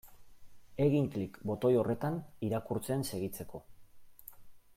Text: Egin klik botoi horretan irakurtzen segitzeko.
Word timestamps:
Egin 0.85 1.09
klik 1.15 1.37
botoi 1.51 1.71
horretan 1.81 2.19
irakurtzen 2.49 3.07
segitzeko. 3.11 3.63